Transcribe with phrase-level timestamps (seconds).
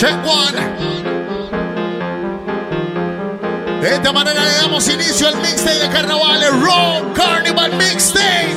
[0.00, 0.56] Check one.
[3.82, 8.56] De esta manera le damos inicio al mixtape de carnaval, el Raw Carnival Mixtape.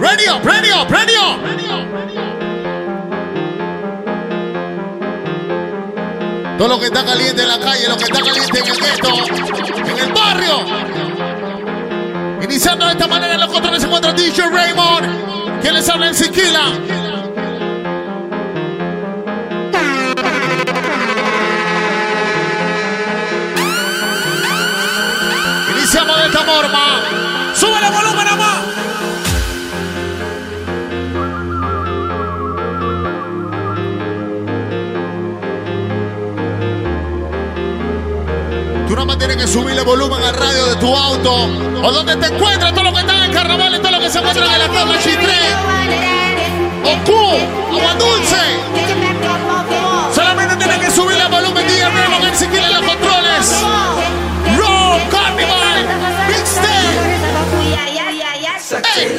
[0.00, 1.38] Ready up, ready up, ready up.
[6.58, 9.08] Todo lo que está caliente en la calle, lo que está caliente en el gueto,
[9.88, 10.66] en el barrio.
[12.42, 17.11] Iniciando de esta manera, los controles se encuentra DJ Raymond, quien les habla en Siquila.
[26.22, 27.02] De esta forma.
[27.54, 28.62] ¡Sube el volumen, amá!
[38.86, 41.32] Tú nada más tienes que subirle volumen al radio de tu auto
[41.82, 44.18] o donde te encuentres, todo lo que está en carnaval y todo lo que se
[44.18, 45.38] encuentra en la tabla Chitre,
[46.84, 47.12] o Q,
[47.76, 49.81] agua dulce.
[58.94, 59.16] Hey.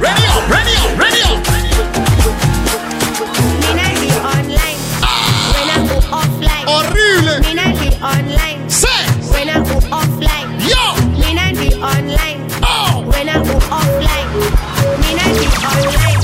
[0.00, 2.44] Ready up, ready ready up.
[6.66, 7.42] Horrible.
[8.02, 8.68] Online.
[8.68, 8.88] Say,
[9.32, 10.48] When I go offline.
[10.68, 12.40] yo, Me not be online.
[12.62, 13.02] oh.
[13.06, 14.28] When I go offline.
[15.00, 16.20] Me not be online.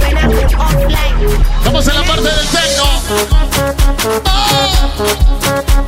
[0.00, 1.16] When I go offline.
[1.58, 2.84] Estamos en la parte del tecno.
[4.26, 4.44] Oh.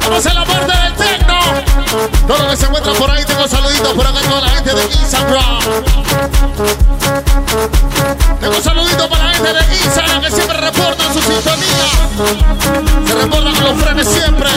[0.01, 1.39] Estamos en la parte del tecno.
[2.27, 3.14] Todo lo que se encuentra por ahí,
[3.45, 5.61] tengo saluditos por acá con la gente de Instagram.
[8.41, 11.87] Tengo saluditos para la gente de Instagram que siempre reportan su sintonía.
[13.07, 14.49] Se reportan con los frenes siempre.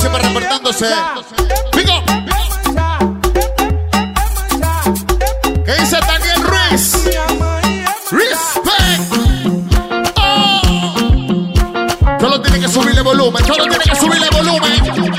[0.00, 0.86] Siempre reportándose.
[0.86, 1.24] Up.
[5.64, 7.04] ¿Qué dice Daniel Ruiz?
[8.10, 9.12] Respect.
[10.16, 11.52] Oh.
[12.18, 15.09] Solo tiene que subirle volumen, solo tiene que subirle volumen.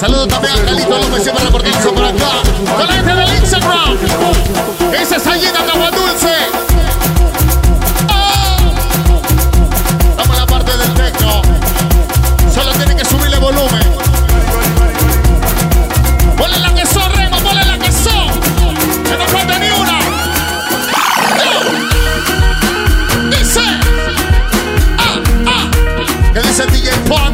[0.00, 2.30] Saludos también a Calito López, siempre reportándose por acá.
[2.74, 3.98] Con la gente del Instagram.
[4.98, 7.21] Esa es Sayita Agua Dulce.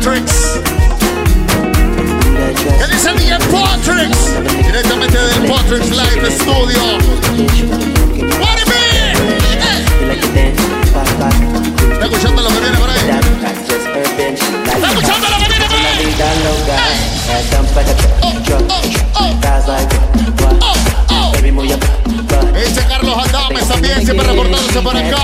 [0.08, 0.60] Patricks?
[2.64, 4.20] ¿Qué dice DJ Patricks?
[4.64, 6.80] Directamente del Patricks Live Studio.
[8.40, 8.58] What?
[8.74, 9.12] Eh.
[11.92, 12.98] ¿Está escuchando lo que viene por ahí?
[14.64, 16.16] ¿Está escuchando lo que viene por ahí?
[21.10, 21.32] Oh.
[22.56, 25.18] Ese Carlos Adames también siempre reportándose por acá.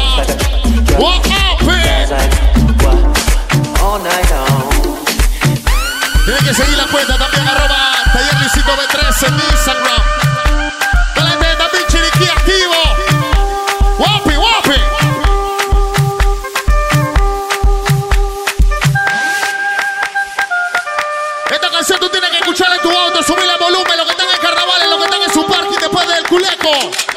[0.99, 1.25] What
[6.25, 10.03] tienen que seguir la cuenta también, arroba Taller Luisito B3 en Instagram.
[11.15, 11.69] Dale teta,
[12.19, 12.75] mi activo.
[13.99, 14.33] Guapi.
[21.51, 24.31] Esta canción tú tienes que escucharla en tu auto, subirle el volumen, los que están
[24.31, 27.14] en carnaval, los que están en su parque después del culeco.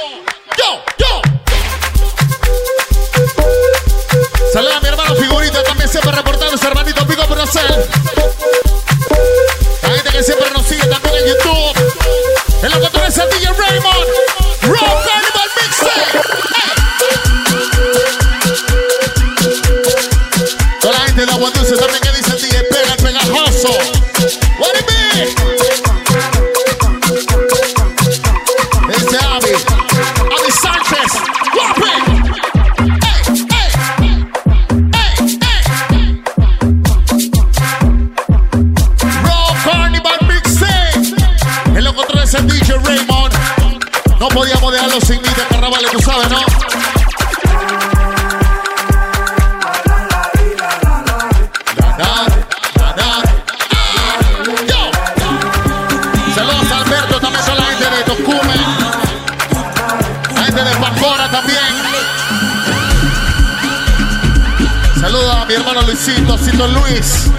[66.89, 67.29] Luis.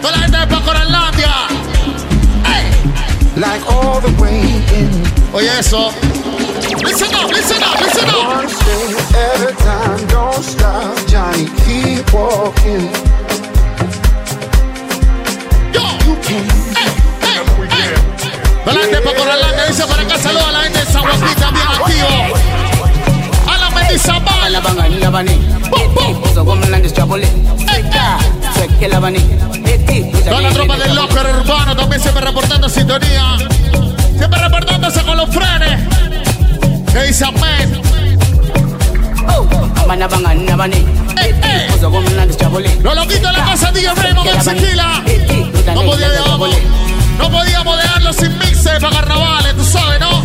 [0.00, 1.32] Toda la gente de Pacoralandia.
[2.46, 3.40] ¡Ey!
[3.40, 4.40] Like all the way
[4.74, 4.90] in.
[5.32, 5.92] Oye eso.
[6.84, 8.36] Listen up, listen up, listen up.
[8.36, 11.46] One step at a time, don't stop, Johnny.
[11.64, 12.90] Keep walking.
[15.72, 15.82] Yo.
[18.64, 21.66] Toda la gente de dice por acá saludos a la gente de San Joaquín también
[21.66, 22.36] activo.
[23.48, 24.62] A la Mendizabal.
[26.44, 27.26] Como la destrabole.
[27.26, 28.31] Cheque labani.
[28.82, 33.36] Toda la tropa del locker urbano también siempre reportando sintonía.
[34.18, 35.80] Siempre reportándose con los frenes.
[36.92, 37.24] ¿Qué dice.
[41.76, 42.74] Uso como la destrabole.
[42.82, 45.00] Los loquitos de la casa DJ Raymond del Sequila.
[45.74, 46.48] No podía dejarlo.
[47.18, 50.22] No podíamos dejarlo sin mixes para carnavales, tú sabes, ¿no?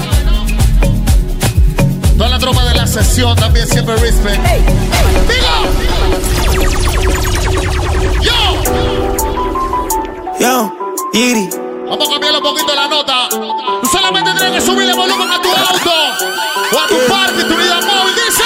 [2.18, 4.42] Toda la tropa de la sesión también siempre respect.
[5.28, 7.27] Digo.
[10.40, 10.40] Yo.
[10.40, 10.72] Yo,
[11.14, 11.50] Iri,
[11.90, 13.30] Vamos a cambiar un poquito la nota.
[13.30, 15.94] Tú solamente tienes que subirle volumen a tu auto
[16.74, 18.14] o a tu parque, tu vida móvil.
[18.16, 18.44] Dice.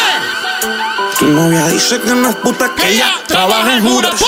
[1.17, 4.23] tu novia dice que no es puta, que ella trabaja en juras.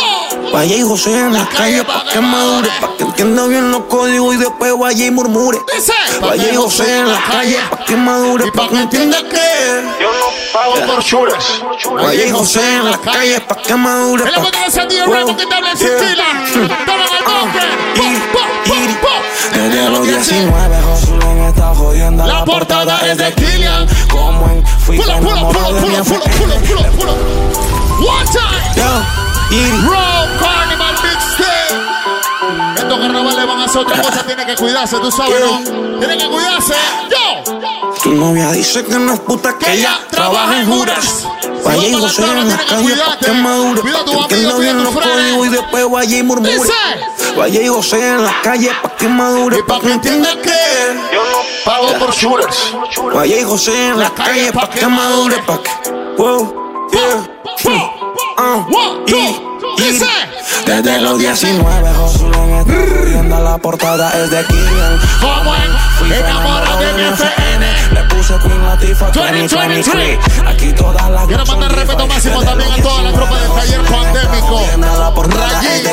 [0.54, 4.36] Vaya y José en la calle pa' que madure, pa' que entienda bien los códigos
[4.36, 5.58] y después vaya y murmure.
[6.22, 10.28] Vaya y José en la calle pa' que madure, pa' que entienda que Yo no
[10.54, 11.44] pago por chures.
[11.92, 15.38] Vaya y José en la calle pa' que madure, Es la botella de DJ Raymond
[15.38, 16.26] que te habla en su fila.
[16.54, 17.50] El pum.
[19.54, 23.88] Desde los 19 Josué me está jodiendo La portada es de Killian.
[24.10, 27.14] Como en fui pulo, de mi pulo, pulo, pulo, pulo, pulo.
[28.00, 29.23] One time.
[29.51, 31.74] Raw Carnival Mixtape.
[32.75, 36.00] Estos carnavales van a hacer otra cosa, tienen que cuidarse, tú sabes, ¿no?
[36.00, 36.74] Tienen que cuidarse.
[37.10, 37.44] Yo.
[38.01, 41.28] Tu novia dice que no es puta, que ella trabaja en juras.
[41.63, 45.48] Vaya y José en la calle pa' que madure, pa' que entienda bien los códigos
[45.48, 46.60] y después vaya y murmure.
[47.38, 50.51] Vaya y José en la calle pa' que madure, pa' que entienda que
[51.13, 52.74] Yo no pago por chures.
[53.13, 55.92] Vaya y José en la calle pa' que madure, pa' que.
[56.18, 58.03] Wow, yeah.
[58.44, 60.06] One, y- two, y- dice.
[60.66, 66.80] Desde los 19 Josué me está la portada es de Killian Como en Fui enamorado
[66.80, 67.94] de mi FN.
[67.94, 70.18] Le puse Queen Latifah 2023.
[70.18, 73.81] 2023 Aquí todas las Quiero mandar respeto máximo también a toda la tropa del taller
[73.83, 74.59] pandémico.
[75.28, 75.83] Rayín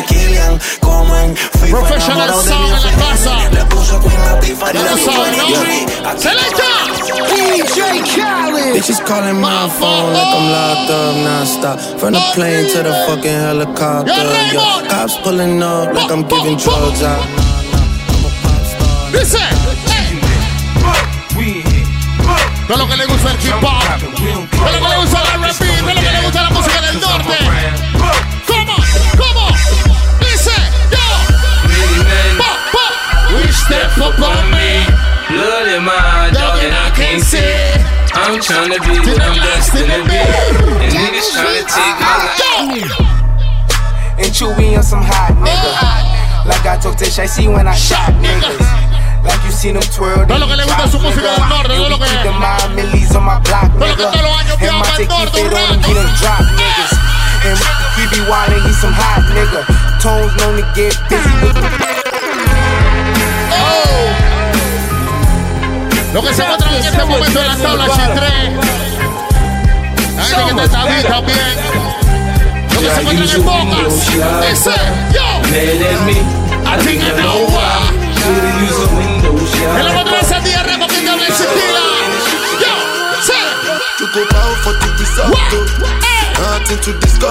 [1.71, 3.49] Professional sound en la casa.
[3.52, 5.35] Le puse Queen Latifah Ya lo saben,
[8.80, 13.28] Bitches calling my phone like I'm locked up non-stop From the plane to the fucking
[13.28, 14.56] helicopter Yo, yeah.
[14.56, 14.88] Raymond.
[14.88, 17.20] Cops pulling up like I'm giving drugs out
[19.12, 19.37] Dice.
[19.37, 20.16] ey.
[22.68, 24.00] Todo lo que le gusta el hip hop.
[24.00, 25.52] Todo lo que le gusta el R&B.
[25.52, 27.37] Todo lo que le gusta la música del norte.
[28.46, 28.76] ¿Cómo?
[29.18, 29.46] ¿Cómo?
[30.20, 30.56] Dice.
[30.90, 31.04] Yo.
[32.38, 32.87] Pa, pa.
[33.34, 34.87] We step up on me.
[35.28, 38.00] Blood in my eye, dog, and I can't see.
[38.21, 40.21] I'm tryna be what the I'm in destined the to be.
[40.85, 42.39] And niggas tryna take my life.
[42.41, 43.05] Yo.
[44.21, 46.47] And Chewy on some hot niggas.
[46.47, 48.61] Like I told Tish, I see when I shot niggas.
[49.25, 50.27] Like you seen them twirl.
[50.27, 52.75] Todo lo que le gusta su música del norte, todo lo que- Keep the mind
[52.75, 54.11] millies on my block, Todo lo que nigga.
[54.12, 56.12] todos los años And viaja my al norte, keep it on un them, he done
[56.21, 56.93] drop niggas.
[57.45, 57.59] And
[57.97, 59.61] he be wildin', he some hot nigga.
[60.00, 62.10] Tones known to get busy with
[66.12, 68.21] Lo que se encuentran en este momento en la tabla G3.
[70.17, 71.57] La gente que está ahí también.
[72.75, 73.95] Lo que se encuentran en Bocas.
[74.49, 74.75] Dice.
[75.12, 75.21] Yo.
[76.71, 78.00] I think I know why.
[78.21, 79.33] Should've used a window
[79.79, 80.25] En la te
[81.33, 81.85] Sicila.
[82.61, 82.73] Yo.
[83.23, 83.38] Sí.
[85.31, 85.52] What?
[85.52, 86.21] Eh.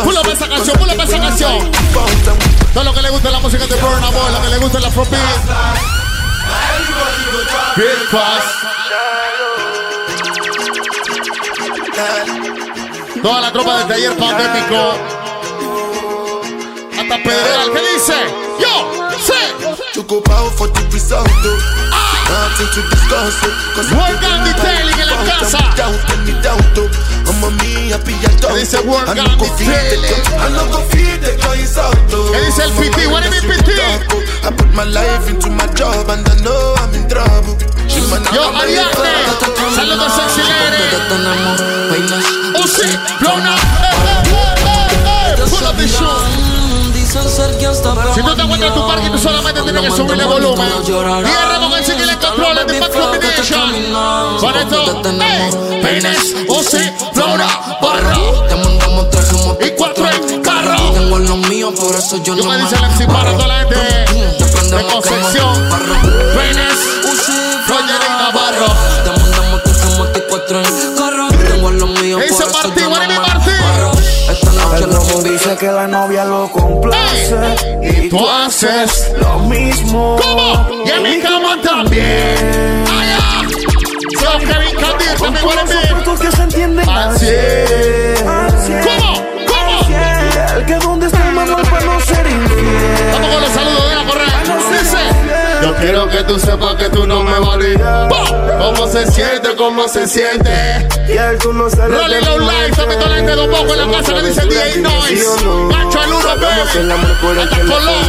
[0.04, 1.72] Pull up esa canción, pull up esa canción.
[2.74, 4.88] Todo lo que le gusta la música de Burna Boy, lo que le gusta la
[4.88, 5.20] Afrobeat.
[7.76, 8.69] Big
[13.22, 14.94] Toda la tropa del taller pandémico.
[16.98, 17.72] hasta Pedregal.
[17.74, 18.14] ¿Qué dice?
[18.60, 18.74] Yo,
[19.20, 20.00] sé.
[20.00, 21.28] Ocupado for the result.
[22.30, 23.54] Nothing to discuss, it.
[23.76, 25.58] Cause Work on detailing en la casa.
[28.50, 29.16] ¿Qué dice work on.
[29.16, 29.22] ¿Qué
[32.46, 33.08] dice el PT?
[33.08, 33.72] What you mean, PT?
[34.44, 37.69] I put my life into my job and I know I'm in trouble.
[38.34, 39.10] Yo, Ariadne.
[39.76, 40.90] Saludos, sexy lady.
[42.62, 43.60] Uzi, blown up.
[45.50, 45.88] Pull up the
[47.72, 50.70] está Si tú te encuentras tu parque, tú solamente tienes que subirle volumen.
[50.86, 54.40] Con el single en control de Bad Combination.
[54.40, 57.48] Con esto, eh, peines, Uzi, Flora,
[57.82, 58.44] Barro.
[58.48, 60.92] Te mandamos tres como Y cuatro en carro.
[60.94, 63.76] Tengo los míos, por eso yo no me dice el MC para toda la gente
[63.76, 65.70] de Concepción.
[66.36, 66.99] Peines,
[75.60, 77.36] que la novia lo complace
[77.82, 80.18] Ey, y tú haces lo mismo.
[80.22, 80.86] ¿Cómo?
[80.86, 82.86] Y en mi cama también.
[82.88, 83.20] Allá.
[84.22, 85.94] Yo, Kevin Candir, también?
[86.06, 88.16] Puestos que se entienden al cien.
[88.24, 89.16] ¿Cómo?
[89.48, 90.56] ¿Cómo?
[90.56, 93.12] El que donde está el manual para no ser infiel.
[93.12, 93.89] Vamos con los saludos
[95.62, 98.14] yo quiero que tú sepas que tú no me validas.
[98.60, 99.56] ¿Cómo se siente?
[99.56, 100.88] ¿Cómo se siente?
[101.08, 104.42] Y él tú no Rolling también la gente de poco en la casa que dice
[104.46, 105.26] DJ Noise.
[105.70, 107.40] Gancho al uno, baby.
[107.42, 108.04] Hasta Colón.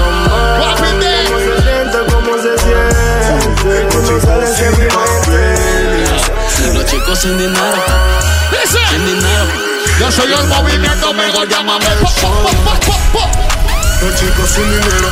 [0.59, 1.27] Guapi Day.
[1.27, 3.89] se siente, cómo se siente.
[3.91, 6.75] Tú no sabes que mi mente.
[6.75, 7.83] Los chicos sin dinero,
[8.51, 9.47] Dice, sin dinero.
[9.99, 11.87] yo soy el movimiento, mego, llámame.
[13.13, 13.60] Po.
[14.01, 15.09] Los chicos sin dinero,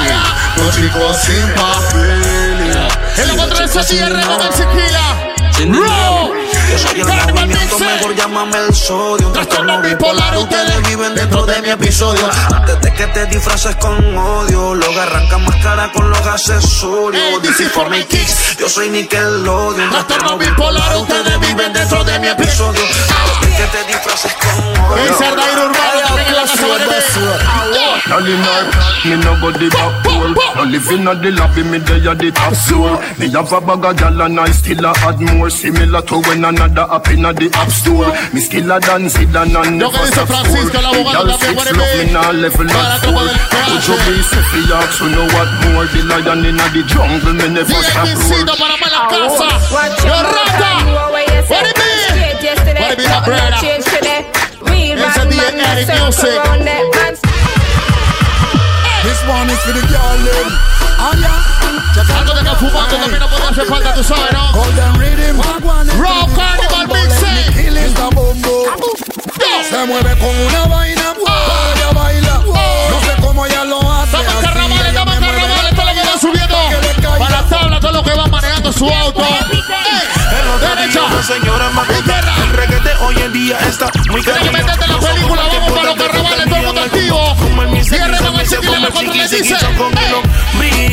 [0.00, 0.22] Allá.
[0.56, 2.76] los chicos sin papeles.
[3.16, 5.34] El encuentro de con Sequila.
[5.52, 5.82] Sin Raw.
[5.82, 6.40] dinero.
[6.70, 9.26] Yo soy el movimiento, mejor llámame el sodio.
[9.26, 12.28] Un Trastorno bipolar, ustedes viven dentro de mi episodio.
[12.54, 17.22] Antes de que te disfraces con odio, luego arranca más cara con los accesorios.
[17.22, 18.56] Ey, DC for my kicks.
[18.58, 19.90] Yo soy Nickelodeon.
[19.90, 21.19] Trastorno bipolar, ustedes
[28.22, 28.62] de Girl in her
[29.00, 30.28] me no go the back door.
[30.56, 33.00] No living at the lobby, me there at the top floor.
[33.18, 35.48] Me have a bag of gal and I still a add more.
[35.50, 38.12] Similar to when another app in the app store.
[38.34, 42.04] Me skiller than Zidane and Lo que dice Francisco, el abogado, también puede love me
[42.04, 42.12] ver.
[42.12, 43.28] now level Para at como four.
[43.28, 43.70] del PH.
[43.70, 45.86] Would you be Sophie Ox, you know what more?
[45.88, 48.58] The lion in the jungle, me never Dile stop Pincito roar.
[48.60, 49.48] para más la casa.
[50.04, 50.70] Yo rata.
[51.48, 52.20] What it mean?
[52.76, 53.60] What it mean, my brother?
[55.00, 56.40] It's a DNA music.
[56.92, 57.09] This
[59.30, 60.48] one is for the girl them.
[60.98, 62.18] Ah yeah.
[62.18, 64.52] Algo de que fumando también no puede hacer falta, tú sabes, ¿no?
[64.52, 65.40] Golden rhythm.
[66.00, 67.50] Raw Carnival Mixing.
[69.70, 71.14] Se mueve con una vaina.
[71.76, 72.42] Ella baila.
[72.90, 74.16] No sé cómo ella lo hace.
[74.16, 76.56] Así, carnavales, ella estamos en me mueve carnavales, todo lo que va subiendo
[77.18, 79.20] para la tabla, todo lo que va manejando su auto.
[79.20, 81.00] Derecha,
[81.36, 82.09] izquierda.
[83.10, 86.44] Hoy en día está muy Tienes que meterte en la película, vamos para los carnavales,
[86.44, 87.36] todo el mundo activo.
[87.82, 89.56] Cierre con el chiquillo en la contra le dice.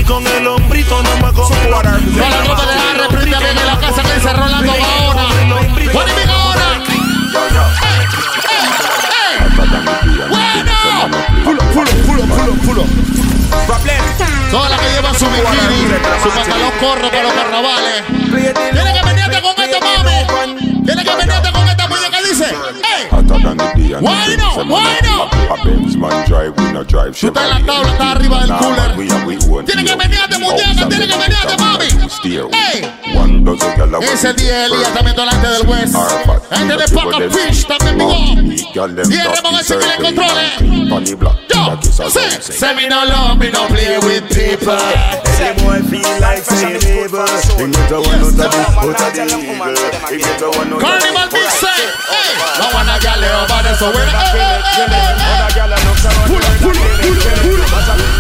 [0.08, 4.02] Con el hombrito no me Con la ropa de Harry, prende bien en la casa
[4.02, 4.74] que dice Rolando?
[4.74, 6.18] Eh, eh, eh.
[10.28, 10.72] Bueno.
[11.44, 12.84] Pulo, pulo, pulo, pulo, pulo.
[14.50, 15.88] Todas las que llevan su bikini,
[16.24, 18.04] su pantalón corto para los carnavales.
[18.08, 20.84] Tiene que venirte con esta mami.
[20.84, 21.57] Tiene que venirte con
[23.98, 24.56] and Why the not?
[24.56, 25.04] things, Why man.
[25.04, 25.34] not?
[25.60, 27.16] A Benz man drive, we no drive.
[27.24, 27.32] La
[27.66, 29.66] tabla, estás arriba del cooler.
[29.66, 31.86] Tiene que venirte, muñeca, tiene que venirte, mami.
[32.26, 33.07] ¡Ey!
[33.18, 34.94] One dozen gyal a Ese want día it Elías first.
[34.96, 35.96] también delante del West.
[35.96, 38.54] Arafat, Gente de you know, Paco people Fish them también want digo.
[38.54, 40.46] it, gyal them Cierre not con ese que le deserve controle.
[40.48, 40.92] it.
[40.92, 42.12] On the block, Yo, that is a sí.
[42.12, 42.54] zone, say.
[42.54, 44.78] Say me no love, me no play with people.
[45.28, 47.28] Ese boy feel like say label.
[47.58, 49.76] He get a one out of the out of the eagle.
[50.10, 51.82] He get a one out of Carnival the Big Say.
[52.08, 55.78] Hey, no one a gal over there, so when hey, hey, hey, hey, hey.
[56.28, 57.68] Pull up, pull up, pull up, pull up.
[57.68, 58.17] Anyhow, as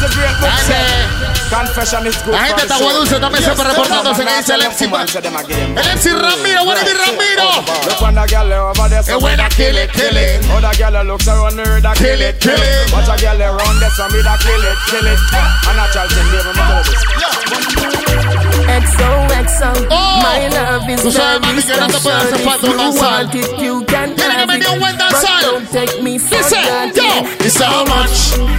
[0.00, 2.92] the great book said, gente- confession is good La gente está soul.
[2.92, 5.76] Dulce también siempre reportándose que dice el MC come and say them again.
[5.78, 7.64] El MC Ramiro, what is it, Ramiro?
[7.88, 10.44] Look when the girl over there, And so when I kill it, kill it.
[10.50, 12.92] Other girl looks around her, that Kill it, kill it.
[12.92, 15.18] Watch a girl around there, so me that kill it, kill it.
[15.32, 18.27] A natural thing, baby, me tell you this.
[18.68, 22.44] XOXO, Oh, my love is tú sabes, very mami, que no te puede hacer special.
[22.44, 23.10] falta If un you danzal.
[23.10, 24.80] want it, you can Tiene que have venir un it.
[24.80, 25.42] buen But danzal.
[25.42, 27.02] don't take me for Dice, granted.
[27.02, 28.16] yo, it's so much,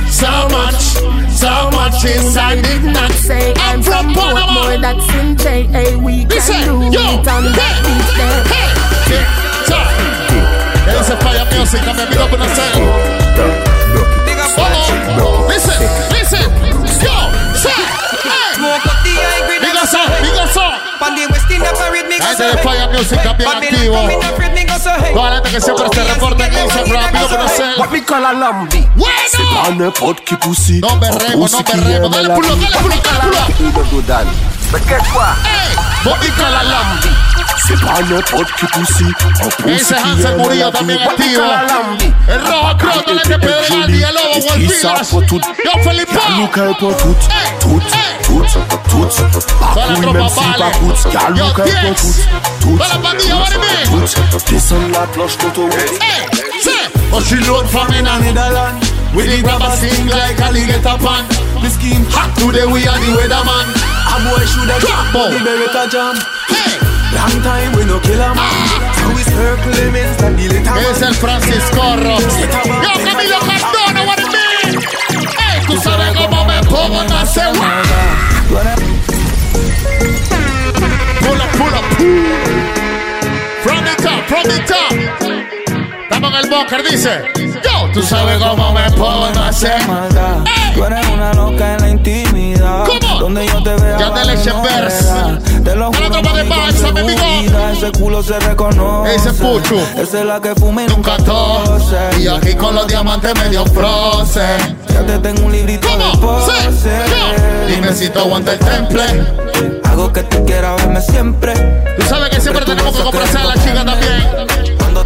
[0.10, 0.82] so much,
[1.32, 2.82] so much inside it.
[2.84, 4.48] Not say I'm I'm from from Panama.
[4.48, 5.98] Portmore, that's in JA.
[5.98, 8.44] We Dice, can do yo, it on that hey, beach there.
[8.50, 8.70] hey,
[9.08, 9.28] tick,
[9.70, 9.88] tock.
[10.86, 11.82] ¿Qué dice Fire Music?
[11.86, 13.80] También pido por hacer.
[22.39, 23.96] Gente de Fire Music también activo.
[25.13, 27.79] Toda la gente que siempre se reporta en Instagram, pido conocer.
[27.79, 28.88] What me call a lambi
[29.29, 29.91] C'est Bueno.
[30.81, 32.12] No berremos, no berremos.
[32.12, 33.84] Dale pulo, dale pulo, dale pulo.
[33.89, 34.27] Do dan
[34.72, 34.84] Mais
[37.68, 39.75] qu'est-ce quoi Ey, What me call a lambi C'est pas n'importe qui poussi Un poussi
[39.75, 41.42] Ese qui Hansel aime Murillo la también vie What me activo.
[41.42, 44.88] call a lambi El rojo cross, dale de Pedregal y el lobo Et qui ça
[44.89, 45.10] Gualtinas.
[45.10, 46.10] pour tout Yo, Felipe.
[46.13, 48.24] Galou qu'elle pour tout Hey, Tout, hey.
[48.24, 48.44] tout,
[48.89, 49.00] tout
[49.60, 50.60] Pas Toda la couille tropa même si vale.
[50.60, 52.01] pas coûte Galou Yo, qu'elle pour Tiex.
[52.01, 52.13] tout
[52.62, 54.00] Tout, Toda la pandilla, what it mean?
[54.32, 56.72] tout Descends la cloche d'autoroute Hey, say.
[57.12, 58.86] Oh, she load from in a Netherlands.
[59.16, 61.25] We the grabber sing like alligator pan.
[61.63, 63.66] The scheme hot today, we are the weatherman.
[64.06, 65.20] A boy shoulda jump, Jumbo.
[65.25, 66.16] but the Beretta jam.
[66.48, 66.78] Hey,
[70.74, 71.82] No es el Francisco.
[72.84, 74.80] Yo, Camilo Cardona, what it mean?
[75.38, 77.51] Hey, tú sabes cómo me pongo en hacer
[81.20, 81.86] Pull up, pull up.
[83.63, 84.92] From the top, from the top.
[86.04, 87.24] Estamos en el bunker, dice.
[87.63, 89.88] Yo, tú sabes cómo me pongo en hacer.
[89.88, 90.44] maldad.
[90.75, 92.86] Tú eres una loca en la intimidad.
[93.20, 93.98] Donde yo te vea.
[94.00, 95.64] Ya te le eché vers.
[95.64, 97.48] Te lo juro, tropa de balsa, mi.
[97.78, 99.16] Ese culo se reconoce.
[99.16, 99.76] Ese pucho.
[99.98, 101.96] Esa es la que nunca Nunca tose.
[101.96, 102.22] tose.
[102.22, 104.78] Y aquí con los diamantes medio frozen.
[104.88, 106.52] Ya te tengo un librito de pose.
[107.67, 109.04] Dime si tú aguanta el temple.
[109.84, 111.54] Hago que tú quieras verme siempre.
[112.00, 114.24] Tú sabes que siempre tenemos que complacer a la chica también.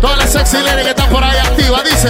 [0.01, 2.09] Todas las sexy ladies que están por ahí activas, dice.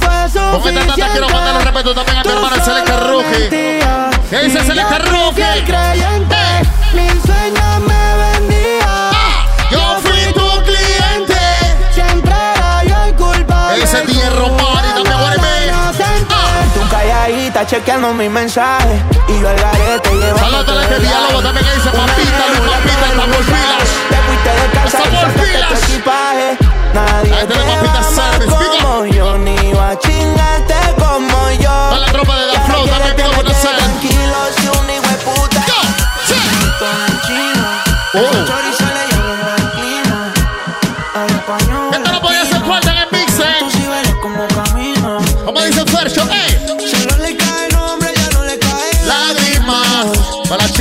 [0.00, 3.38] Con esta tanda quiero mandar un respeto también a mi Tú hermano el Rookie.
[3.50, 4.18] mentías.
[4.30, 4.58] ¿Qué dice
[5.64, 6.94] creyente, Ey.
[6.94, 8.86] mis sueños me vendía.
[8.86, 11.38] Ah, yo fui tu cliente.
[11.94, 13.82] Siempre era yo el culpable.
[13.82, 16.26] Ese hierro party también, mean?
[16.30, 16.64] Ah.
[16.74, 21.66] Tú calladita chequeando mis mensajes y yo al garete llevando Saludos a de Villalobos también
[21.66, 22.45] que dice Papita,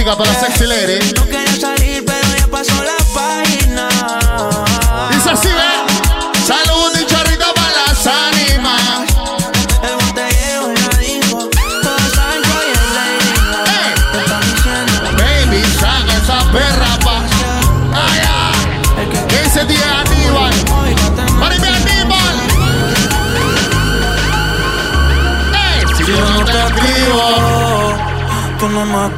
[0.05, 1.34] Para la chica, para la sexy lady.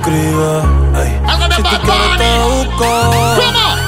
[0.08, 1.22] No me escribes ey.
[1.28, 2.90] Algo de Si tú quieres te busco.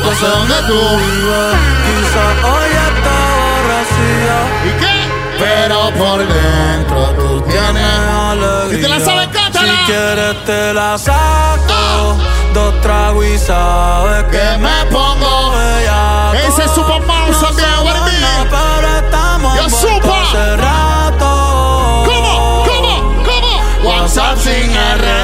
[0.03, 1.55] No sé dónde tú vives
[1.85, 4.95] Quizás hoy está aborrecida ¿Y qué?
[5.39, 7.83] Pero por dentro tú tienes.
[7.83, 9.71] alegría Si te la sabes, cántala.
[9.71, 12.15] Si quieres te la saco Ah.
[12.53, 14.38] Dos tragos y sabes que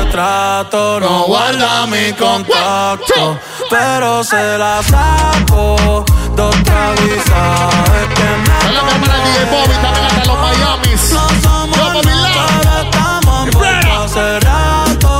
[0.06, 3.40] el retrato No guarda mi contacto
[3.70, 10.26] Pero se la saco Dos sabes que me Dale mi hermana DJ Bobby, también hasta
[10.26, 11.12] los Miamis.
[11.12, 15.12] No somos Yo, Bobby pero estamos envueltos hace rato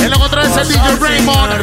[0.00, 1.52] En lo contrario es el DJ Raymond.
[1.52, 1.60] El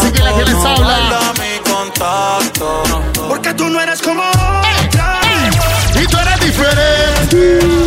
[0.00, 1.32] Siquila que les habla.
[1.38, 2.82] mi contacto
[3.28, 6.02] Porque tú no eres como Ey, otra ey.
[6.02, 7.83] Y tú eres diferente.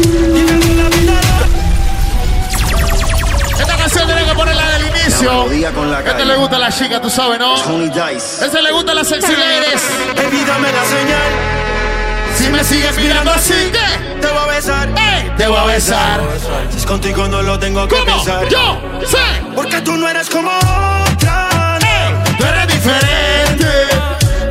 [3.88, 5.32] Canción tiene que ponerla del inicio.
[5.32, 7.56] melodía con la Este le gusta a la chica, tú sabes, ¿no?
[7.56, 9.82] Ese le gusta a las sexy ladies.
[10.16, 14.20] Baby, dame la señal Si me sigues mirando así, ¿qué?
[14.20, 15.32] Te voy a besar ¡Ey!
[15.38, 16.22] Te voy a besar.
[16.70, 18.06] Si es contigo no lo tengo que ¿Cómo?
[18.18, 19.18] pensar Yo sé.
[19.56, 22.36] Porque tú no eres como otra ¡Ey!
[22.38, 23.68] Tú eres diferente.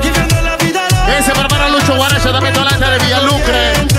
[0.02, 3.95] Viviendo la vida Ese para para Lucho Guaracha también la gente de Villalucre.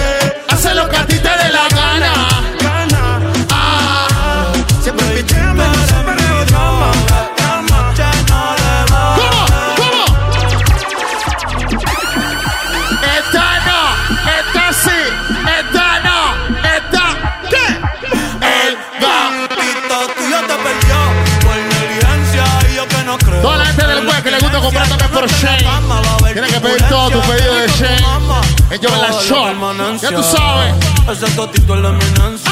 [26.61, 28.47] Que pedir todo tu pedido de Shane.
[28.71, 30.01] Ellos en la shop.
[30.01, 30.75] Ya tú sabes.
[31.11, 32.51] Ese totito es la eminencia.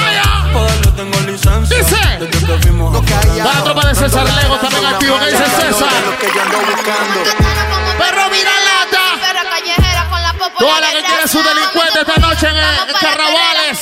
[0.54, 1.78] Poderle tengo licencia.
[1.78, 1.96] Dice.
[2.20, 5.20] Desde que fuimos Va la tropa de César Lego también activo.
[5.20, 5.89] ¿Qué dice César?
[7.98, 9.06] Perro mira lata.
[10.58, 12.56] Toda la que quiere su delincuente esta noche en,
[13.00, 13.80] Carnavales.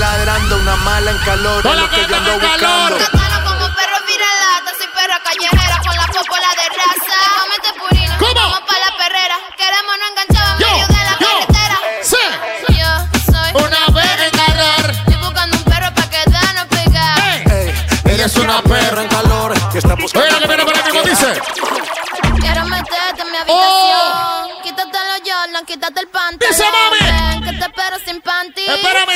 [0.00, 1.62] Ladrando, una mala en calor.
[1.62, 2.58] Toda es la lo que yo ando buscando.
[2.58, 3.10] calor.
[3.44, 7.18] Como perro viralata, soy perra callejera con la popola de raza.
[7.40, 8.34] Comete purina, ¿Cómo?
[8.34, 9.36] vamos pa' la perrera.
[9.56, 11.78] Queremos no enganchar en Yo, medio de la yo, carretera.
[12.02, 12.24] sí.
[12.80, 14.90] Yo soy Una vez en calor.
[14.90, 17.52] Estoy buscando un perro pa' quedarnos pegados.
[17.52, 17.74] Ey.
[18.14, 20.26] Ella es una perra en calor que está buscando.
[20.26, 21.40] Oye, la que viene por aquí, ¿cómo dice?
[22.40, 24.00] Quiero meterte en mi habitación.
[24.12, 24.62] Oh.
[24.62, 26.38] Quítate los Jordan, quítate el pantalón.
[26.50, 26.99] Dice, mami.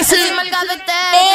[0.03, 1.34] promises.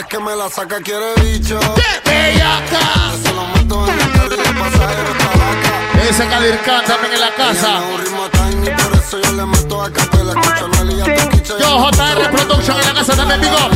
[0.00, 1.58] Vez que me la saca, quiere bicho.
[2.04, 3.12] Bellaca.
[3.22, 6.08] Se lo meto en el carro y el pasajero está vaca.
[6.08, 7.80] Ese Kadir Khan también en la casa.
[7.80, 10.32] Un ritmo tiny, por eso yo le meto a capela.
[10.32, 11.54] Escucho a Nelly y a Toquicha.
[11.58, 13.70] Yo, JR Production en la casa también, big up.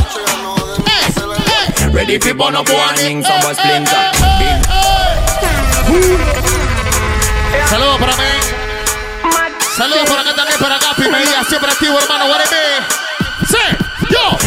[1.93, 4.11] Ready for up warning, someone splinter.
[7.69, 8.23] Saludos para mí.
[9.77, 10.87] Saludos por acá también, para acá.
[10.95, 12.27] Pimería, siempre activo, hermano.
[12.27, 13.04] Yo.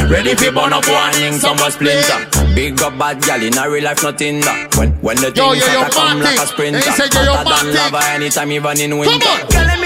[0.08, 2.24] Ready for burn up warning, someone splinter.
[2.54, 4.74] Big up bad gal in a real life, nothing that.
[4.76, 6.80] When when the Yo, things yo, yo, to come like a sprinter.
[6.80, 9.77] Yo, yo, Hotter than lava anytime, even in winter.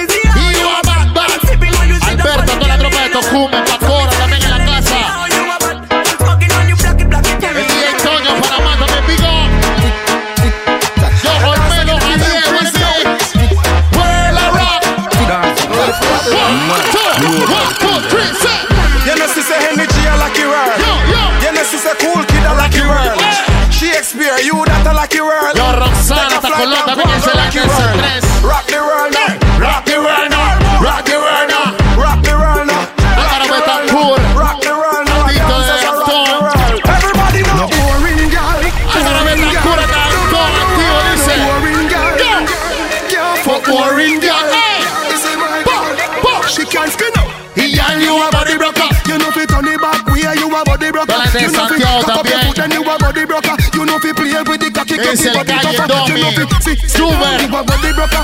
[56.22, 56.54] Broker.
[56.62, 58.22] You see a body broker.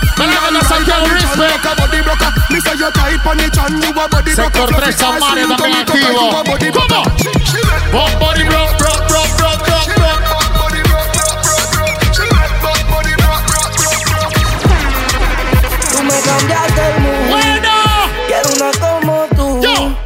[1.18, 1.64] Respect.
[1.64, 2.30] a body broker.
[2.50, 4.58] Me say you tight on it and you a body broker.
[4.58, 6.30] Sector 3 San Mario también activo.
[7.90, 10.22] Pop body broke, broke, broke, broke, broke, broke.
[15.90, 17.28] Tú me cambiaste el mundo.
[17.30, 17.72] Bueno.
[18.26, 19.60] Quiero una como tú.
[19.62, 19.96] Yo.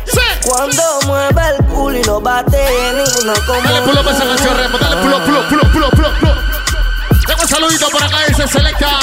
[0.44, 2.56] Cuando mueve el culo y no bate
[2.94, 4.78] ninguna como Dale pulo para esa canción, Remo.
[4.78, 6.41] Dale pulo, pulo, pulo, pulo, pulo, pulo.
[7.62, 8.98] Saludito por acá, dice Selecta.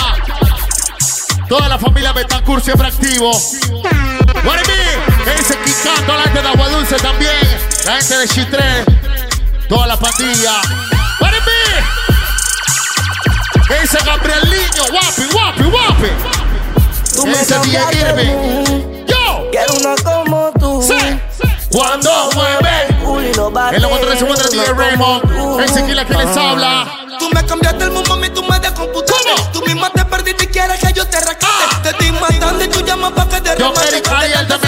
[1.47, 3.31] Toda la familia Betancourt siempre activo.
[3.31, 5.23] Be?
[5.23, 7.31] Que dice Kikán, toda la gente de Agua Dulce también.
[7.85, 8.83] La gente de Chitré.
[9.69, 10.59] Toda la pandilla.
[11.21, 11.31] Be?
[13.65, 14.83] Que dice Gabriel Niño.
[14.91, 16.09] Guapi, guapi, guapi.
[17.15, 17.55] Tú me dice
[17.93, 19.05] Irving.
[19.07, 19.49] Yo.
[19.51, 20.83] Quiero una como tú.
[20.85, 21.17] Sí.
[21.71, 22.69] Cuando mueve.
[23.71, 25.61] En se encuentra DJ Raymond.
[25.61, 27.08] El Sequila que les habla.
[27.29, 29.29] Tú me cambiaste el mundo, mami, tú me descomputaste.
[29.53, 31.45] Tú misma te perdiste y quieres que yo te rescate.
[31.45, 31.79] Ah.
[31.83, 33.87] Te estoy matando y tú llamas pa' que te Yo, remate.
[33.87, 34.07] Eric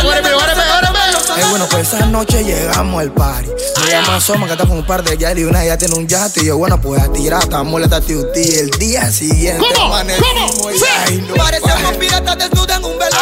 [0.04, 1.00] óreme, óreme.
[1.38, 3.50] Eh, bueno, pues esa noche llegamos al party.
[3.84, 6.08] Me llama Soma, que está con un par de yali y una ya tiene un
[6.08, 6.42] yate.
[6.42, 8.42] Y yo, bueno, pues a tirar, estamos molesta tío ti.
[8.42, 9.90] El día siguiente, ¿Cómo?
[9.92, 10.70] ¿Cómo?
[10.72, 11.24] Sí.
[11.28, 13.18] no, Parecemos piratas desnudas en un velero.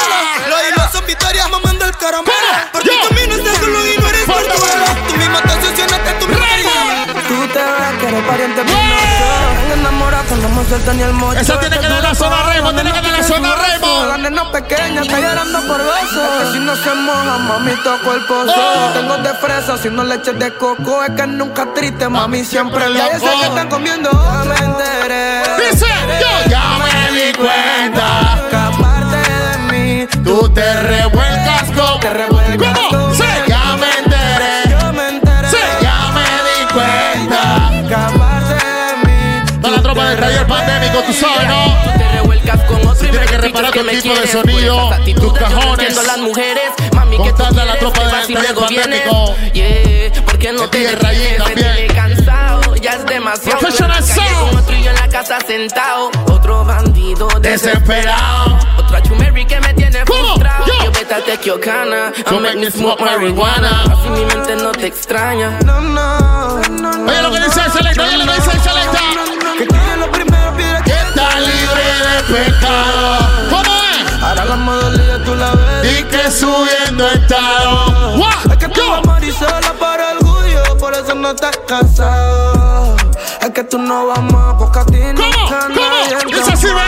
[0.50, 2.34] Los hilos son victorias mamando el caramelo.
[2.74, 3.08] Porque Yo.
[3.08, 4.54] tú mismo estás solo y no eres fuerte.
[5.08, 6.39] Tú misma te obsesionaste, tú misma.
[7.30, 8.64] Tú te ves que eres pariente.
[8.64, 11.40] Venga enamorada cuando no suelta ni el mocho.
[11.40, 14.24] Esa tiene que dar la zona Raymond, tiene que dar la zona La Raymond.
[14.24, 16.54] nena pequeña está llorando por besos.
[16.54, 18.54] Si no se moja, mami, toco el pozo.
[18.96, 21.04] Tengo de fresa, si no leche de coco.
[21.04, 23.06] Es que nunca triste, mami, siempre loco.
[23.12, 25.44] Ya sé que están comiendo, ya me enteré.
[25.70, 25.86] Dice,
[26.22, 28.48] yo ya me di cuenta.
[28.50, 32.00] Que aparte de mí, Tú te revuelcas con.
[42.68, 46.08] Con otro y me Tienes que reparar tu equipo de sonido, pues, tus no cajones.
[46.08, 49.02] las mujeres, mami, que tú la tropa te de vienes.
[49.02, 49.36] Atlético.
[49.54, 53.60] Yeah, porque no te detienes, cansado, ya es demasiado.
[53.60, 54.50] Professional Sound.
[54.50, 58.60] Con otro y yo en la casa sentado, otro bandido Desesperado.
[58.78, 60.66] Otra chumeri que me tiene frustrado.
[60.66, 60.92] Yo.
[60.92, 63.84] Vete a tequiocana, I make me smoke marijuana.
[63.84, 65.60] Así mi mente no te extraña.
[65.66, 67.12] No, no, no, no.
[67.12, 69.00] Oye lo que dice el selecta, oye lo que dice el selecta.
[72.34, 73.18] Pecado.
[73.50, 74.24] ¿Cómo es?
[74.24, 76.00] Ahora la modalidad tú la ves.
[76.00, 78.16] Y que subiendo estado.
[78.52, 82.96] Es que tú vas Marisela para orgullo, por eso no estás casado.
[83.42, 85.30] Es que tú no vas más, porque a ti ¿Cómo?
[85.30, 86.30] nunca nadie ¿Cómo?
[86.30, 86.80] te Dice así, amó.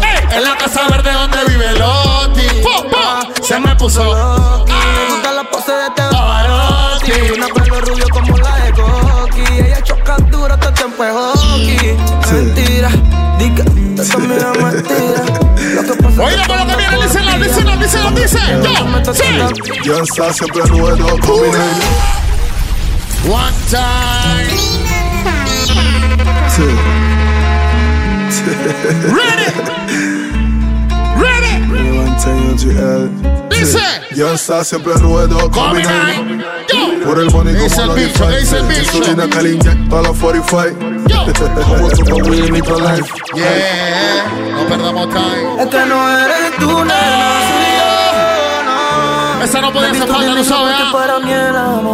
[0.00, 0.06] ve.
[0.06, 2.48] Ey, En la casa verde donde vive Loti.
[3.42, 4.02] Se me puso.
[4.14, 4.64] Ah.
[4.68, 6.02] me gusta la pose de este.
[6.02, 11.12] Pavarotti Una pelo rubio como la de Coqui Ella choca duro, el tiempo es
[14.00, 18.38] Lo que Oye, por lo que viene, díselo, díselo, díselo, dice.
[18.62, 19.24] Yo, sí.
[19.84, 21.06] Yo está siempre combinando.
[23.28, 24.48] One time.
[26.48, 26.62] Sí.
[29.12, 29.48] Ready.
[31.20, 31.54] Ready.
[33.50, 33.80] Dice.
[34.16, 35.50] Yo está siempre ruedo.
[35.50, 37.04] Yo.
[37.04, 39.00] Por el money Dice como el bicho, dice el bicho.
[39.02, 39.58] Que le
[39.96, 40.99] a la 45.
[42.80, 43.12] Life.
[43.34, 44.24] Yeah.
[44.54, 45.62] No perdamos time.
[45.62, 47.42] Es que no eres tú, nena,
[48.64, 50.76] no Esa no podía hacer falta, tú sabes,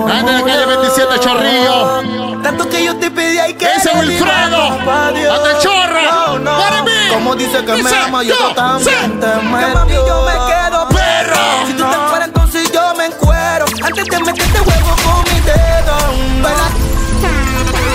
[0.06, 2.40] La gente de calle 27 Chorrillo.
[2.42, 4.62] Tanto que yo te pedí y que Ese Wilfredo.
[4.62, 6.02] Ande chorra.
[6.02, 6.58] No, no.
[6.58, 6.90] Para mí.
[7.12, 11.66] Como dice que me ama, yo, también te Que mami, yo me quedo Perro.
[11.66, 13.64] Si tú te fueras, entonces yo me encuero.
[13.82, 15.66] Antes de meterte huevo con mi dedo.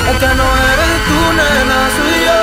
[0.10, 2.40] Es que no eres tú, nena, soy yo,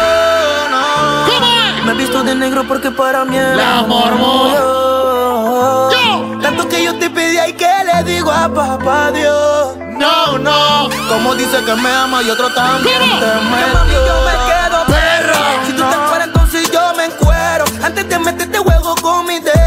[0.70, 0.84] no.
[1.30, 1.84] ¿Cómo es?
[1.84, 6.38] Me he visto de negro porque para mí amor amor Yo.
[6.42, 9.76] Tanto que yo te pedí y que le digo a papá Dios.
[9.98, 10.88] No, no.
[11.08, 13.18] Como dice que me ama y otro también ¿Cómo?
[13.20, 14.06] te metió.
[14.06, 15.34] yo me quedo Perro.
[15.66, 17.64] Si tú te fueras, entonces yo me encuero.
[17.82, 19.57] Antes de meterte juego con mi dedo.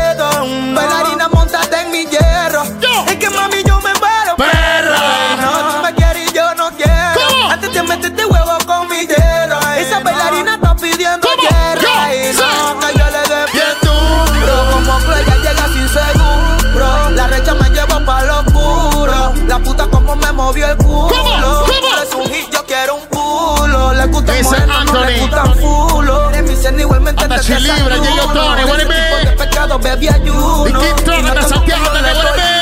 [27.43, 29.01] Tomo, Santiago, yo le también, what it doy be?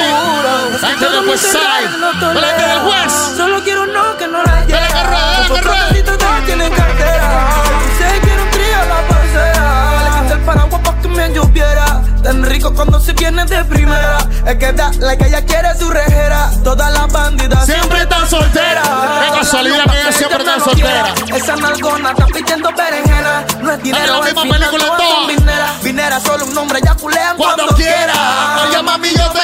[0.09, 0.75] puro.
[0.75, 1.89] Es que Gente del West Side.
[1.89, 3.37] Gente del West.
[3.37, 4.87] Solo quiero no que no la Dale, lleve.
[4.87, 6.03] que ruede, dale, que ruede.
[6.03, 7.29] Los todos tienen cartera.
[7.97, 10.03] Si se quiere un trío, la pasea.
[10.03, 12.01] Le quité el paraguas pa' que me lloviera.
[12.23, 14.17] Tan rico cuando se viene de primera.
[14.45, 16.51] Es que da la que ella quiere su rejera.
[16.63, 18.87] Todas las bandidas Siempre están solteras.
[18.87, 20.11] Qué casualidad que ella
[20.71, 21.13] soltera.
[21.35, 23.45] Esa nalgona está pidiendo berenjena.
[23.61, 25.09] No es dinero, la es misma fina, película todas toda.
[25.15, 25.73] son Vinera.
[25.83, 28.65] Vinera, solo un nombre, ya culean Cuando cuando, quiera.
[28.69, 29.38] Oye, mami, yo te-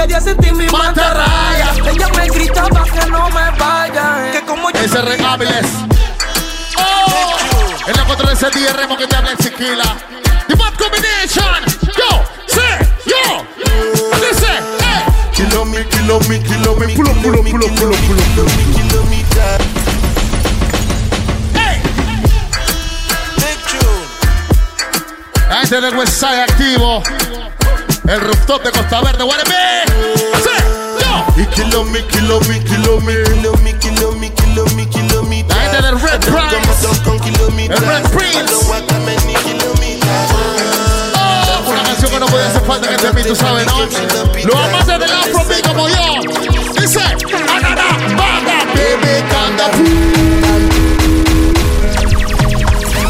[0.00, 1.72] quería sentir mi mantarraya.
[1.84, 4.30] Ella me gritaba que no me vaya.
[4.30, 4.98] Que como yo Ese.
[6.76, 7.36] Oh.
[7.88, 9.96] En la contra de ese día remo que te habla en Chiquila.
[10.46, 11.64] The Bad Combination.
[11.96, 12.60] Yo, sí,
[13.06, 13.44] yo.
[14.20, 15.04] Dice, eh.
[15.32, 18.18] Kilo me, kilo me, kilo me, pull up, pull up, pull up, pull up, pull
[18.18, 18.50] up, pull up.
[21.54, 21.82] Hey.
[25.48, 27.02] La gente del West Side activo.
[28.08, 29.52] El rooftop de Costa Verde, Guaremí.
[31.36, 35.24] Y kilo me, kilo me, kilo me, kilo me, kilo kilo kilo.
[35.46, 36.86] La gente del Red Prince.
[37.66, 38.54] El Red Prince.
[41.14, 43.78] Oh, una canción que no puede hacer falta en este beat, tú sabes, ¿no?
[43.78, 46.22] Los amantes del Afrobeat como yo.
[46.80, 47.74] Dice, Anana,
[48.16, 49.70] banda, baby, canta.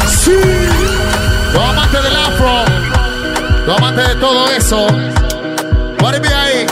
[0.09, 0.37] Sí.
[1.53, 2.65] Los amantes del Afro.
[3.65, 4.87] Los amantes de todo eso.
[5.99, 6.65] Guaremí ahí.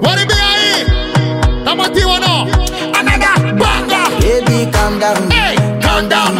[0.00, 0.86] Guaremí ahí.
[1.58, 2.46] ¿Estamos activos o no?
[2.98, 4.08] Anana, banda.
[4.20, 5.30] Baby, calm down.
[5.30, 6.34] Hey, calm down.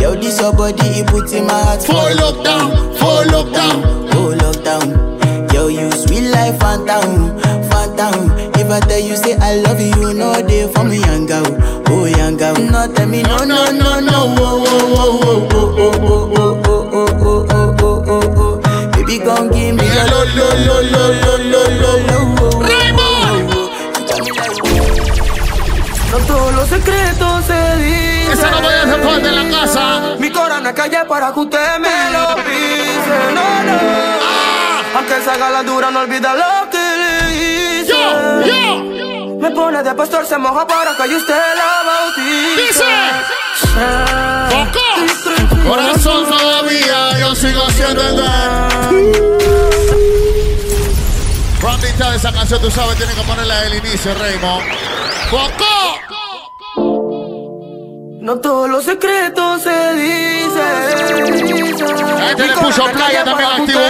[0.00, 4.08] Yo, this your body, it puts in my heart For lockdown, for lockdown.
[4.14, 5.52] Oh, lockdown.
[5.52, 7.34] Yo, you sweet life, phantom.
[8.56, 11.44] If I tell you say I love you, you know they for me young girl,
[11.88, 12.54] oh young girl.
[12.54, 13.83] No tell me no no no,
[26.10, 28.32] No todos los secretos se dicen.
[28.32, 30.14] Esa no voy a falta en la casa.
[30.18, 33.32] Mi corazón es calle para que usted me lo pise.
[33.34, 33.78] No, no.
[34.96, 37.92] Aunque se haga la dura, no olvida lo que le hice.
[37.92, 39.36] Yo, yo.
[39.40, 42.62] Me pone de pastor, se moja para que yo usted la bautice.
[42.62, 42.84] Dice.
[45.68, 49.43] Corazón todavía, yo sigo siendo el
[51.76, 51.86] de.
[51.86, 54.64] Rondita de esa canción, tú sabes, tienes que ponerla del inicio, Raymond.
[55.30, 55.64] ¡Foco!
[58.20, 60.62] No todos los secretos se dicen.
[62.22, 63.80] Ahí te le puso playa también activo,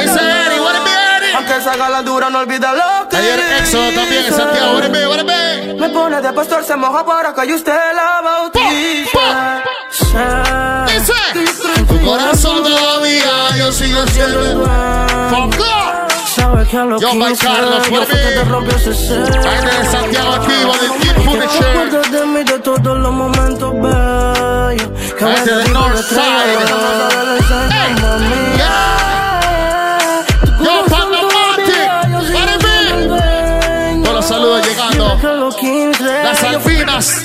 [0.00, 1.32] Ese be, Eri?
[1.34, 4.34] Aunque se haga la dura, no olvida lo que Ayer Éxodo también en.
[4.34, 5.74] Santiago, what it be, what it be?
[5.74, 8.22] Me pone de pastor, se moja para que usted la.
[10.86, 11.12] Dice.
[11.86, 14.64] Tu corazón todavía, yo sigo siendo
[15.30, 15.79] ¡Foco!
[16.50, 20.32] sabes que a Yo, 15 Carlos, yo de Santiago
[25.44, 26.58] de Northside.
[27.70, 27.94] Hey.
[30.62, 30.84] Yo,
[32.32, 34.02] Para mí.
[34.02, 35.18] Todos los saludos llegando.
[36.24, 37.24] Las Salvinas.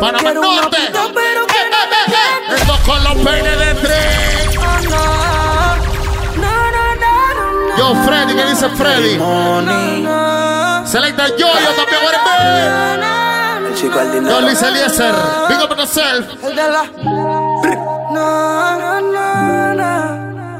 [0.00, 0.78] Panamá Norte.
[2.84, 3.63] Con los PND.
[7.84, 9.18] Yo, Freddy, ¿qué dice Freddy?
[10.86, 12.20] Selecta Yo-Yo también, what it
[13.66, 14.40] El chico al dinero.
[14.40, 15.14] Yo, Luis Eliezer,
[15.50, 16.26] big up yourself.
[16.44, 16.84] El de la.
[17.04, 20.58] No, no, no, no.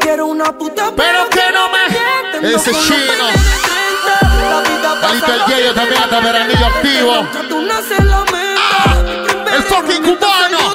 [0.00, 1.86] Quiero una puta, Pero que no me.
[2.54, 3.28] Ese chino.
[3.28, 7.22] peines de 30, la vida Calito pasa el Yeyo también hasta veranillo activo.
[8.32, 9.54] Meta.
[9.54, 10.67] El fucking cubano.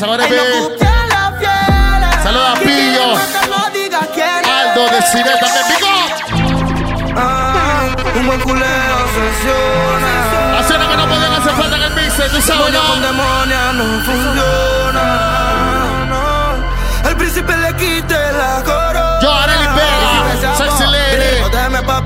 [0.00, 2.22] La fiera.
[2.22, 3.06] Saluda a Pillo.
[3.06, 3.18] no.
[4.52, 5.66] Aldo de Cine también.
[7.16, 10.58] Ah, un buen culeo obsesiona.
[10.60, 13.06] Haciendo que no pueden hacer falta en el mixer, tú sabes, Demonio con ¿no?
[13.06, 15.04] demonia no funciona.
[16.10, 17.08] no.
[17.08, 19.18] El príncipe le quite la corona.
[19.22, 20.84] Yo, Arely Vega, Sexy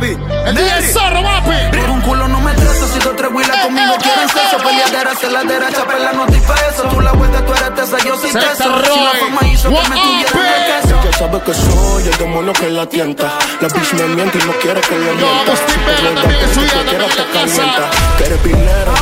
[0.01, 0.17] papi.
[0.47, 1.79] El DJ Zorro, papi.
[1.79, 5.31] Por un culo no me treso, si dos tres huilas conmigo quieren sexo Peleadera, hacia
[5.31, 8.83] la derecha, pela no te eso Tú la vuelta, tú eres tesa, yo soy teso
[8.93, 12.71] Si la fama hizo que me tuvieran queso Ella sabe que soy el demonio que
[12.71, 13.39] la tienta.
[13.61, 15.53] La bitch me miente y no quiere que le Yo, mienta.
[15.87, 17.91] Vega Otra también que si te quiera también te calienta.
[18.19, 18.95] Que eres pilera,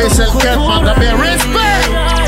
[0.00, 2.20] Es el Catman también, respect.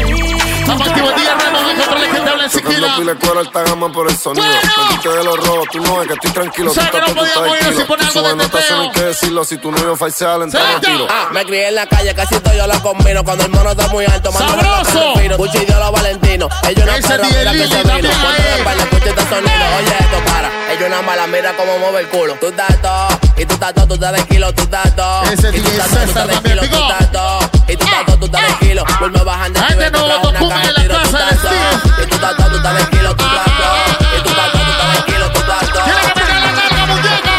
[0.61, 1.37] Estamos activos el día,
[1.73, 4.45] De cuero alta gama por el sonido.
[4.47, 4.61] Bueno.
[4.77, 6.71] No quite de los robos, tú no ves que estoy tranquilo.
[6.71, 8.77] O sea, tú que no estás tú estás podíamos irnos sin poner algo de teteo.
[8.77, 9.45] no hay que decirlo.
[9.45, 10.81] Si tu novio falsea, le Selecta.
[10.81, 11.07] tiro.
[11.11, 13.25] Ah, me crié en la calle, casi todo yo lo combino.
[13.25, 15.13] Cuando el mono está muy alto, mando ¡Sabroso!
[15.37, 16.49] Pucho y Dios los Valentino.
[16.69, 17.93] Ellos no DJ mira que se vino.
[17.93, 18.43] ahí.
[18.43, 19.65] de España, escucha este sonido.
[19.79, 20.73] Oye, esto para.
[20.73, 22.35] Ellos nada más la mira como mueve el culo.
[22.41, 25.23] Tú estás todo, y tú estás todo, tú estás de kilo, tú estás todo.
[25.25, 26.93] Ese y tú estás todo, tú César estás de también, kilo, tú big up.
[26.93, 27.52] estás todo.
[27.69, 28.85] Y tú estás todo, tú estás de kilo.
[28.99, 32.03] Vuelve bajando Gente te nuevo, trae una caja en de tiro, tú estás el.
[32.03, 33.47] Y tú estás todo, tú estás de kilo, tú estás.
[33.47, 35.85] Y tú estás todo, tú estás de kilo, tú estás todo.
[35.85, 37.35] Tiene que meter la nalga, muñeca.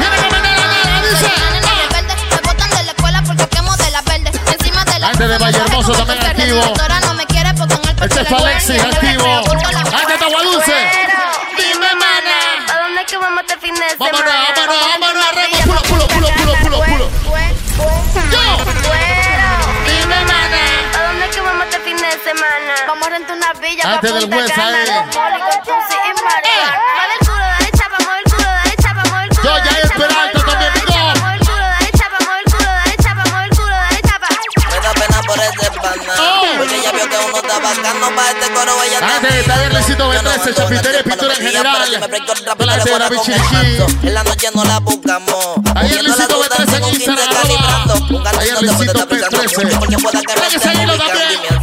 [0.00, 1.28] Tiene que meter la nalga, dice.
[2.30, 4.30] Me botan de la escuela porque quemo de la verde.
[4.58, 6.56] Encima de la Gente de Valle Hermoso también activo.
[6.56, 9.42] La directora no me quiere porque en el Este es Alexis, activo.
[23.80, 25.52] chapa, punta, Dale el eh.
[27.20, 29.42] culo, dale chapa, el culo, dale chapa, el culo.
[29.42, 29.72] Yo ya
[34.82, 35.66] también, por este
[36.18, 36.42] oh.
[36.58, 38.72] Porque ella vio que uno está para este coro.
[39.02, 39.20] Ah,
[39.72, 41.90] Luisito B13, chapitería y pintura en general.
[42.58, 43.08] La señora
[44.02, 45.56] En la noche no la buscamos.
[46.02, 46.44] Luisito
[46.76, 47.48] en Instagram.
[48.60, 49.06] Luisito
[50.42, 51.59] Hay que seguirlo también.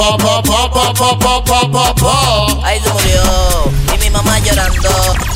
[0.00, 2.66] Pa, pa, pa, pa, pa, pa, pa, pa, pa, pa.
[2.66, 3.20] Ahí se murió.
[3.94, 4.88] Y mi mamá llorando.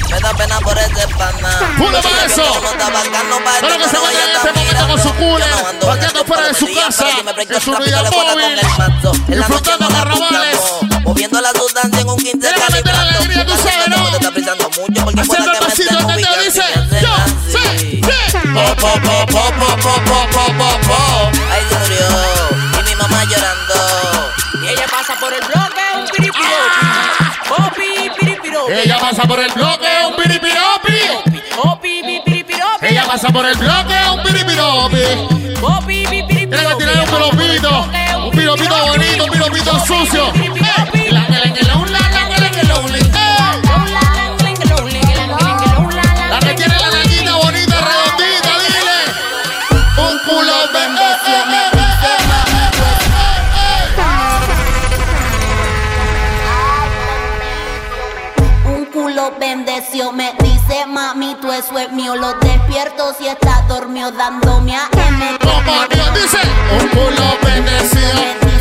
[0.09, 1.75] Me da pena por ese pana.
[1.77, 2.43] ¡Pula para eso!
[3.61, 5.55] Pero que se vaya en este momento con su cooler,
[5.87, 8.59] vaqueando fuera de su casa, en su vida móvil,
[9.27, 10.61] disfrutando carnavales.
[11.05, 13.97] Moviendo la sustancia en un 15 Déjame meter la alegría, tú sabes, ¿no?
[15.21, 16.62] Haciendo el pasito, ¿qué te dice?
[17.03, 17.15] Yo,
[17.53, 18.39] sí, sí.
[18.55, 20.34] Po, po, po, po, po, po, po,
[29.15, 30.93] pasa por el bloque, un piripiropi.
[32.83, 34.97] Ella pasa por el bloque, un piripiropi.
[35.87, 37.87] Tiene que tirar un piropito,
[38.25, 40.33] un piropito bonito, un piropito sucio.
[41.11, 41.93] La,
[60.12, 62.16] me dice mami, tú eso es mío.
[62.16, 65.38] Lo despierto si está dormido dándome a M.
[65.40, 66.38] Como dice,
[66.80, 68.53] un culo bendecido.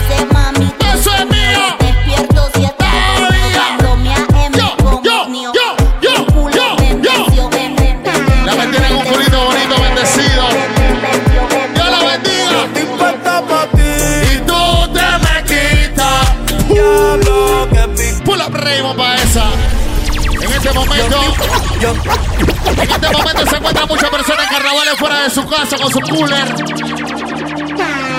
[25.24, 26.48] De su casa con su cooler.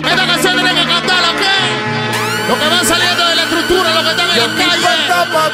[0.05, 1.45] Esta canción tiene que cantarla, ¿ok?
[2.49, 4.95] Los que van saliendo de la estructura, los que están en Yo la calle.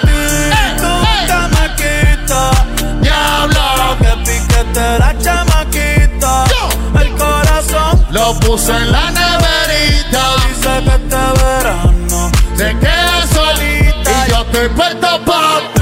[0.07, 1.27] Eh, tú eh.
[1.27, 2.57] te me quitas.
[3.01, 3.63] Diablo,
[3.99, 6.45] Que chamaquita.
[6.47, 7.01] Yo.
[7.01, 10.23] El corazón lo puse en la neverita.
[10.47, 15.80] dice que este verano Se queda solita y yo estoy puesto pa'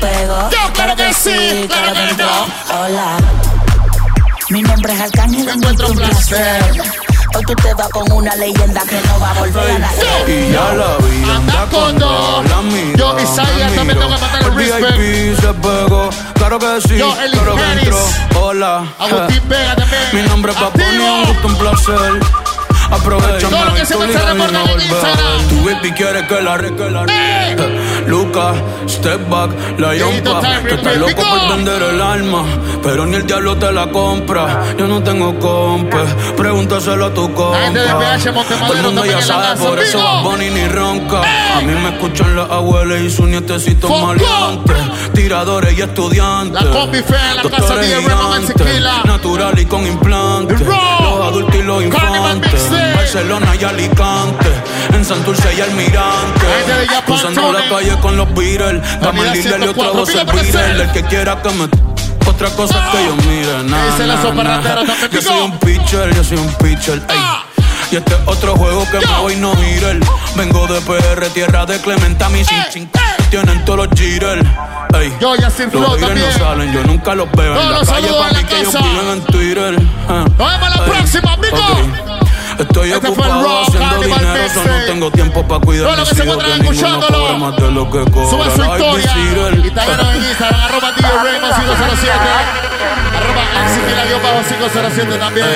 [0.00, 0.50] Pegó.
[0.50, 2.78] Yo claro que sí, claro que no.
[2.80, 3.16] Hola.
[4.50, 6.72] Mi nombre es Arcángel, Me encuentro un placer.
[7.34, 10.28] Hoy tú te vas con una leyenda que no va a volver a nacer.
[10.28, 12.44] Y ya la vi Anda con dos.
[12.96, 17.14] Yo, Isaías, me también tengo que matar el VIP se pegó, claro que sí, Yo,
[17.20, 17.98] Eli claro que entró.
[18.40, 20.02] Hola, Agustín Vega también.
[20.12, 21.04] mi nombre es Papo, Activo.
[21.04, 22.20] un gusto, un placer.
[22.90, 24.10] Aprovechame Todo lo que y se me en.
[24.80, 25.48] Instagram.
[25.48, 27.04] Tu baby quiere que la re, que la
[28.38, 28.40] ¡Eh!
[28.48, 30.40] Eh, step back, la yompa.
[30.62, 32.44] Que estás loco por vender el alma,
[32.82, 34.62] pero ni el diablo te la compra.
[34.78, 36.04] Yo no tengo compa,
[36.36, 37.58] pregúntaselo a tu compa.
[38.66, 39.98] Todo el mundo ya sabe, por eso.
[39.98, 41.22] Bad Bunny ni ronca.
[41.56, 44.76] A mí me escuchan las abuelas y sus nietecitos maleantes.
[45.14, 46.62] Tiradores y estudiantes.
[46.62, 48.80] La combi en la casa de.
[49.04, 50.60] Natural y con implantes.
[50.60, 52.70] Los adultos y los infantes.
[52.94, 54.46] Barcelona y Alicante.
[54.94, 56.46] En Santurce y Almirante.
[57.04, 58.82] Cruzando la calle con los Beatles.
[59.00, 60.10] Dame el líder y otra 104, voz
[60.42, 61.68] pide el que quiera que me...
[62.26, 63.96] Otra cosa es que yo mire, nada.
[63.96, 66.94] ratera también, Yo soy un pitcher, yo soy un pitcher.
[67.08, 67.16] ey.
[67.18, 67.42] Ah.
[67.90, 69.08] Y este es otro juego que Yo.
[69.08, 69.96] me voy no mirar.
[70.36, 72.98] Vengo de PR, tierra de Clementa, mis Eh, chin eh.
[73.30, 74.46] tienen todos los jitters.
[74.94, 75.10] Ey.
[75.20, 76.26] Yo, Yacir Flow Los también.
[76.30, 79.22] no salen, yo nunca los veo en la calle para mí que ellos viven en
[79.24, 79.82] Twitter.
[80.06, 80.24] Ah.
[80.36, 80.90] Nos vemos la Ey.
[80.90, 81.56] próxima, amigo.
[81.56, 82.07] Ok.
[82.58, 86.22] Estoy Este ocupado haciendo dinero, so no tengo tiempo para cuidar Todo lo que se
[86.22, 87.38] encuentran escuchándolo.
[87.38, 88.30] más de lo que cobra.
[88.30, 89.66] Sube su historia.
[89.66, 92.14] Y táganos en Instagram, arroba DJ Raymond 507.
[93.16, 95.46] Arroba Aximila bajo 507 también.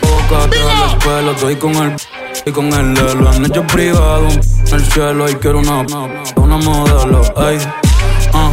[0.00, 1.96] boca, da los pelos, estoy con el
[2.44, 5.80] y con el lelo, han hecho privado en el cielo y quiero una,
[6.36, 7.58] una modelo, ay,
[8.34, 8.50] ah,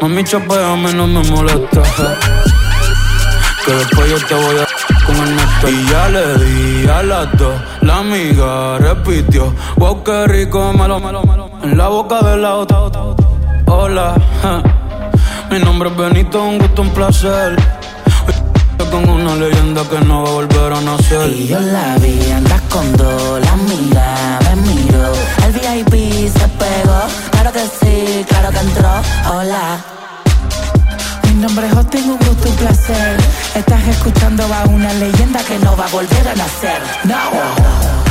[0.00, 2.16] mami chapeame, no me molesta, eh.
[3.64, 4.77] que después yo te voy a
[5.18, 11.22] Y ya le di a las dos, la amiga repitió, wow, qué rico, malo, malo,
[11.24, 12.78] malo, en la boca de la otra,
[13.66, 14.14] hola,
[15.50, 17.56] mi nombre es Benito, un gusto, un placer.
[18.90, 21.30] Con una leyenda que no va a volver a nacer.
[21.30, 25.12] Y yo la vi andar con dos, la amiga me miró.
[25.44, 27.00] El VIP se pegó,
[27.30, 28.90] claro que sí, claro que entró.
[29.30, 29.97] Hola.
[31.40, 33.16] Nombre es Justin, gusto, un placer.
[33.54, 36.82] Estás escuchando a una leyenda que no va a volver a nacer.
[37.04, 38.07] No.